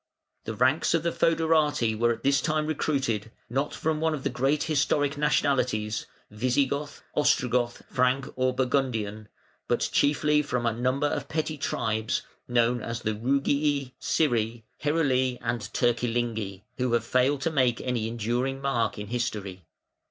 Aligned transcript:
The 0.45 0.55
ranks 0.55 0.95
of 0.95 1.03
the 1.03 1.11
fœderati 1.11 1.95
were 1.95 2.11
at 2.11 2.23
this 2.23 2.41
time 2.41 2.65
recruited, 2.65 3.29
not 3.51 3.71
from 3.75 4.01
one 4.01 4.15
of 4.15 4.23
the 4.23 4.31
great 4.31 4.63
historic 4.63 5.15
nationalities 5.15 6.07
Visigoth, 6.31 7.03
Ostrogoth, 7.15 7.83
Frank, 7.87 8.25
or 8.35 8.51
Burgundian, 8.51 9.27
but 9.67 9.87
chiefly 9.91 10.41
from 10.41 10.65
a 10.65 10.73
number 10.73 11.05
of 11.05 11.29
petty 11.29 11.55
tribes, 11.55 12.23
known 12.47 12.81
as 12.81 13.01
the 13.01 13.13
Rugii, 13.13 13.91
Scyri, 14.01 14.63
Heruli, 14.79 15.37
and 15.39 15.61
Turcilingi, 15.71 16.63
who 16.79 16.93
have 16.93 17.05
failed 17.05 17.41
to 17.41 17.51
make 17.51 17.79
any 17.81 18.07
enduring 18.07 18.59
mark 18.59 18.97
in 18.97 19.05
history. 19.09 19.65